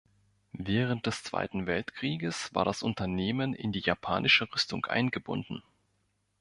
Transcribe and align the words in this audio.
Während 0.57 1.05
des 1.05 1.21
Zweiten 1.21 1.67
Weltkrieges 1.67 2.55
war 2.55 2.65
das 2.65 2.81
Unternehmen 2.81 3.53
in 3.53 3.71
die 3.71 3.81
japanische 3.81 4.51
Rüstung 4.51 4.83
eingebunden. 4.87 5.61